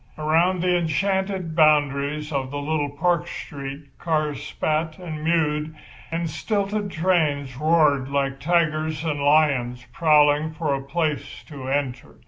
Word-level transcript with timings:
Around 0.17 0.61
the 0.63 0.75
enchanted 0.75 1.55
boundaries 1.55 2.31
of 2.33 2.49
the 2.49 2.57
little 2.57 2.89
park 2.89 3.27
street 3.27 3.95
cars 3.99 4.41
spat 4.41 4.97
and 4.97 5.23
mewed 5.23 5.75
and 6.09 6.23
the 6.23 6.27
stilted 6.27 6.89
trains 6.89 7.55
roared 7.55 8.09
like 8.09 8.39
tigers 8.39 9.05
and 9.05 9.19
lions 9.21 9.85
prowling 9.93 10.53
for 10.53 10.73
a 10.73 10.81
place 10.81 11.43
to 11.49 11.67
enter. 11.67 12.15